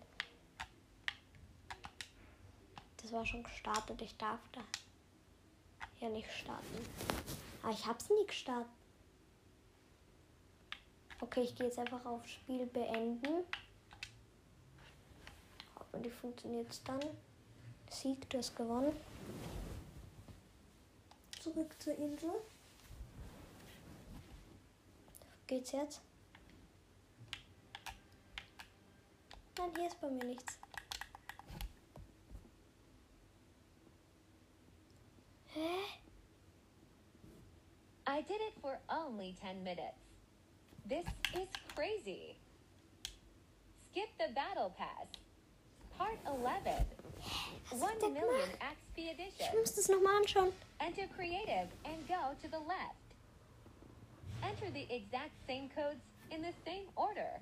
[3.02, 4.02] Das war schon gestartet.
[4.02, 4.62] Ich darf da
[6.00, 6.86] ja nicht starten.
[7.62, 8.72] Aber ich habe es nie gestartet.
[11.22, 13.46] Okay, ich gehe jetzt einfach auf Spiel beenden.
[15.94, 17.00] Und wie funktioniert dann?
[17.90, 18.96] Sieg, du hast gewonnen.
[21.40, 22.34] Zurück zur Insel.
[25.48, 26.02] Geht's jetzt?
[29.64, 30.58] Nein, hier ist bei mir nichts.
[35.54, 35.70] Hä?
[38.08, 39.96] I did it for only 10 minutes.
[40.90, 42.36] This is crazy.
[43.92, 45.08] Skip the battle pass.
[45.98, 46.86] Part 11.
[47.72, 48.50] Was 1 hat der million?
[48.60, 49.60] XP Ich edition.
[49.60, 50.52] muss das nochmal anschauen.
[50.82, 53.00] Enter creative and go to the left.
[54.44, 57.40] Enter the exact same codes in the same order.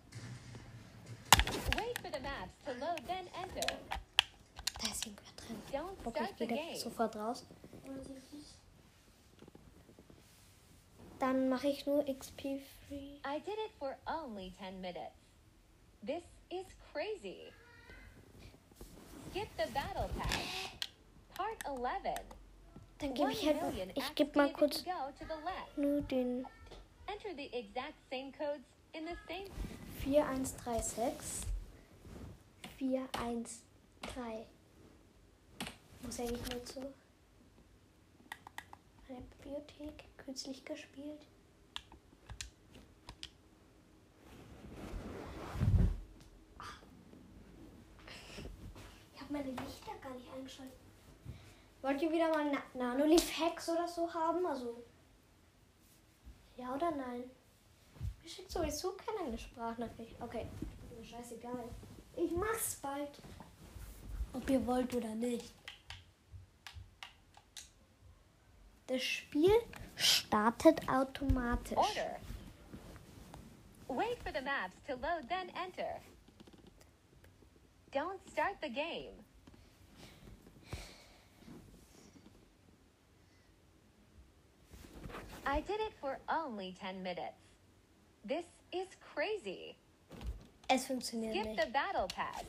[4.82, 5.58] Da ist irgendwer drin.
[5.70, 7.46] Start ich gehe sofort raus.
[11.20, 12.42] Dann mache ich nur XP
[12.88, 13.18] Free.
[13.24, 15.14] I did it for only 10 minutes.
[16.04, 17.54] This is crazy.
[19.30, 20.30] Skip the battle pass.
[21.36, 22.20] Part 11.
[22.98, 23.98] Dann gebe 1 ich halt.
[23.98, 24.84] Ich gebe mal kurz
[25.76, 26.46] nur den
[27.06, 27.34] Enter
[32.82, 33.62] the exact same codes
[34.02, 34.42] in the same 4136.
[34.42, 34.46] 413.
[36.04, 36.80] Muss eigentlich nur zu.
[39.08, 40.04] Eine Bibliothek.
[40.18, 41.28] Kürzlich gespielt.
[49.14, 50.74] Ich habe meine Lichter gar nicht eingeschaltet.
[51.82, 54.46] Wollt ihr wieder mal Na Nanolief-Hacks oder so haben?
[54.46, 54.84] Also.
[56.58, 57.24] Ja oder nein?
[58.22, 60.16] Mir schickt sowieso keiner eine Sprachnachricht.
[60.22, 60.48] Okay.
[61.04, 61.70] Scheißegal.
[62.16, 63.10] Ich mach's bald.
[64.34, 65.54] Ob ihr wollt oder nicht.
[68.88, 69.54] Das Spiel
[69.96, 71.78] startet automatisch.
[71.78, 72.20] order.
[73.88, 76.00] Wait for the maps to load, then enter.
[77.92, 79.14] Don't start the game.
[85.46, 87.36] I did it for only 10 minutes.
[88.24, 89.76] This is crazy.
[90.74, 91.60] Es funktioniert Skip nicht.
[91.66, 92.46] the battle pad.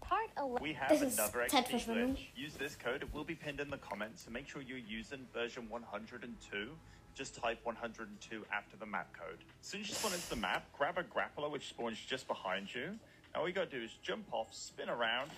[0.00, 0.62] Part 11.
[0.62, 2.16] We have This is another XP Zeitverschwendung.
[2.16, 2.26] glitch.
[2.36, 3.02] Use this code.
[3.02, 4.24] It will be pinned in the comments.
[4.24, 6.70] So make sure you're using version 102.
[7.14, 9.38] Just type 102 after the map code.
[9.60, 12.74] As soon as you spawn into the map, grab a grappler which spawns just behind
[12.74, 12.98] you.
[13.34, 15.30] Now all you gotta do is jump off, spin around,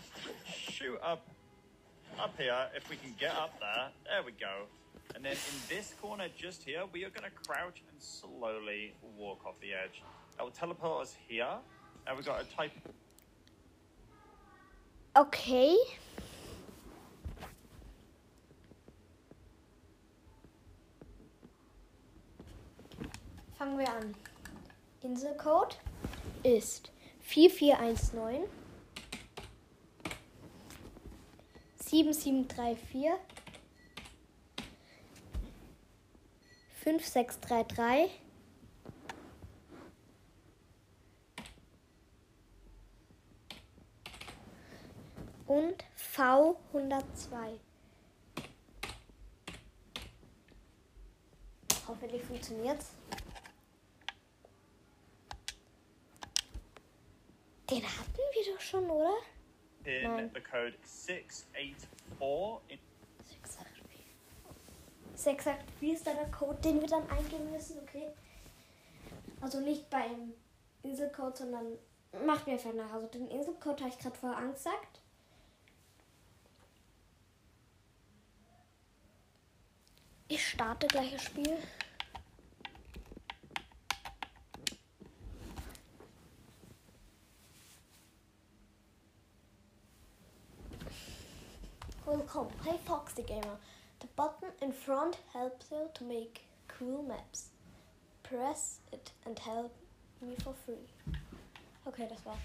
[0.46, 1.26] shoot up
[2.18, 2.56] up here.
[2.74, 4.64] If we can get up there, there we go.
[5.14, 9.60] And then in this corner just here, we are gonna crouch and slowly walk off
[9.60, 10.02] the edge.
[10.36, 11.46] That will teleport us here.
[15.14, 15.74] Okay.
[23.56, 24.14] Fangen wir an.
[25.02, 25.78] Inselcode
[26.42, 28.48] ist 4419
[31.76, 33.10] 7734
[36.74, 38.25] 5633
[45.46, 47.58] und V102.
[51.88, 52.92] Hoffentlich funktioniert's.
[57.70, 59.16] Den hatten wir doch schon, oder?
[59.86, 60.30] in Nein.
[60.34, 62.78] the code 684 in
[63.24, 64.04] 684.
[65.14, 68.08] 684 ist da der Code, den wir dann eingeben müssen, okay?
[69.40, 70.34] Also nicht beim
[70.82, 71.78] Inselcode, sondern
[72.24, 72.92] macht mir einfach nach.
[72.92, 75.00] Also den Inselcode habe ich gerade vorher angesagt.
[80.28, 81.56] Ich starte gleich das Spiel.
[92.04, 93.58] Willkommen, hey Foxy Gamer.
[94.00, 96.40] The button in front helps you to make
[96.78, 97.50] cool maps.
[98.24, 99.72] Press it and help
[100.20, 100.88] me for free.
[101.84, 102.38] Okay, das war's.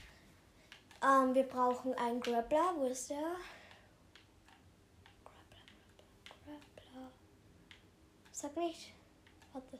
[1.03, 3.37] Ähm, wir brauchen einen Grappler, wo ist der?
[8.41, 8.91] Sag nicht.
[9.53, 9.79] Warte.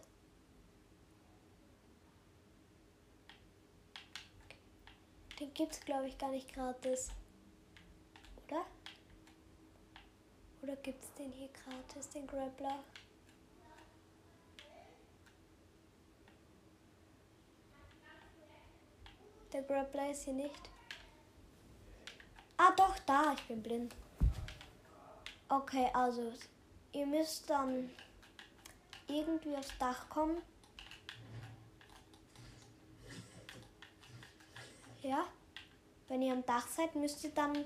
[5.39, 7.09] Den gibt's glaube ich gar nicht gratis.
[8.45, 8.63] Oder?
[10.61, 12.83] Oder gibt's den hier gratis, den Grappler?
[19.51, 20.69] Der Grappler ist hier nicht.
[22.57, 23.33] Ah, doch, da.
[23.33, 23.95] Ich bin blind.
[25.49, 26.31] Okay, also
[26.91, 27.89] ihr müsst dann
[29.11, 30.41] irgendwie aufs Dach kommen.
[35.01, 35.25] Ja.
[36.07, 37.65] Wenn ihr am Dach seid, müsst ihr dann.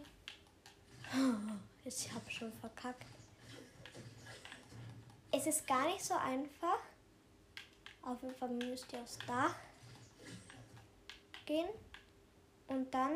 [1.88, 3.06] Ich hab schon verkackt.
[5.32, 6.80] Es ist gar nicht so einfach.
[8.02, 9.54] Auf jeden Fall müsst ihr aufs Dach
[11.46, 11.70] gehen
[12.68, 13.12] und dann,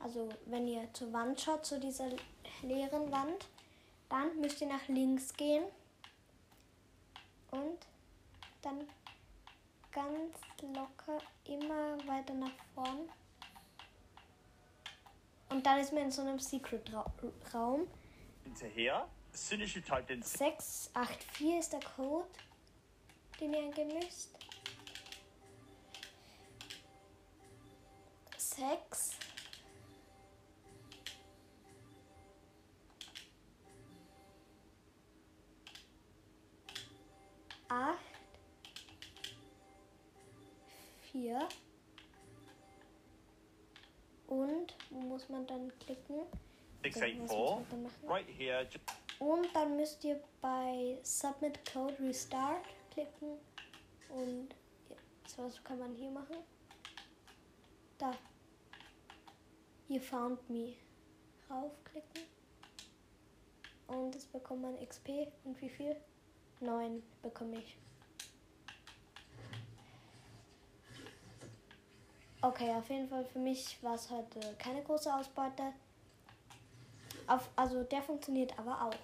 [0.00, 2.10] also wenn ihr zur Wand schaut, zu dieser
[2.62, 3.46] leeren Wand,
[4.08, 5.64] dann müsst ihr nach links gehen
[7.50, 7.78] und
[8.62, 8.86] dann
[9.92, 13.08] ganz locker immer weiter nach vorn.
[15.48, 17.86] Und dann ist man in so einem Secret-Raum.
[19.32, 22.28] As you typed in 684 ist der Code,
[23.40, 24.30] den ihr eingeben müsst.
[28.36, 29.10] 6
[37.70, 37.96] 8
[41.12, 41.48] 4
[44.26, 46.20] und wo muss man dann klicken?
[46.82, 48.08] Was muss 684, man dann machen?
[48.08, 48.66] right here,
[49.18, 53.38] Und dann müsst ihr bei Submit Code Restart klicken.
[54.08, 54.48] Und
[55.26, 56.36] so was kann man hier machen.
[57.98, 58.12] Da.
[59.88, 60.74] You found me.
[61.48, 62.22] Raufklicken.
[63.88, 65.32] Und jetzt bekommt man XP.
[65.44, 65.96] Und wie viel?
[66.60, 67.76] 9 bekomme ich.
[72.42, 75.74] Okay, auf jeden Fall für mich war es heute keine große Ausbeute.
[77.26, 78.94] Auf, also der funktioniert aber auch.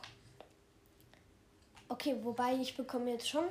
[1.88, 3.44] Okay, wobei ich bekomme jetzt schon.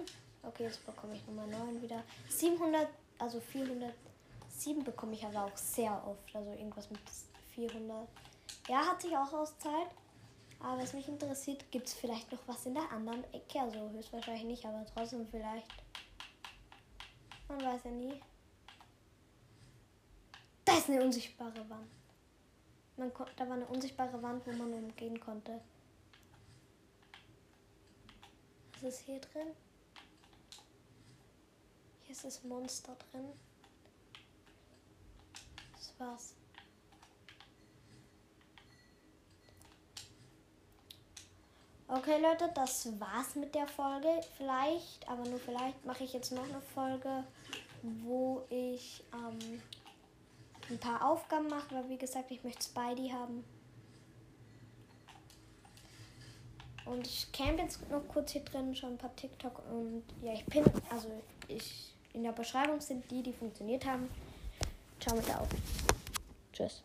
[0.44, 2.04] Okay, jetzt bekomme ich Nummer 9 wieder.
[2.30, 2.88] 700,
[3.20, 6.36] also 407 bekomme ich aber auch sehr oft.
[6.36, 7.00] Also irgendwas mit
[7.54, 8.08] 400.
[8.68, 9.90] Ja, hat sich auch auszahlt.
[10.60, 13.62] Aber was mich interessiert, gibt es vielleicht noch was in der anderen Ecke?
[13.62, 15.68] Also höchstwahrscheinlich nicht, aber trotzdem vielleicht.
[17.48, 18.20] Man weiß ja nie.
[20.64, 21.90] Da ist eine unsichtbare Wand.
[22.98, 25.62] Man da war eine unsichtbare Wand, wo man umgehen konnte.
[28.74, 29.48] Was ist hier drin?
[32.04, 33.26] Hier ist das Monster drin.
[35.74, 36.36] Das war's.
[41.88, 44.08] Okay, Leute, das war's mit der Folge.
[44.38, 47.24] Vielleicht, aber nur vielleicht, mache ich jetzt noch eine Folge,
[48.04, 49.62] wo ich ähm,
[50.70, 53.44] ein paar Aufgaben mache, weil wie gesagt, ich möchte Spidey haben.
[56.86, 60.46] Und ich camp jetzt noch kurz hier drin, schon ein paar TikTok und ja, ich
[60.46, 61.10] pin, also
[61.48, 64.10] ich in der Beschreibung sind die, die funktioniert haben.
[65.00, 65.48] Ciao mit auf.
[66.54, 66.84] Tschüss.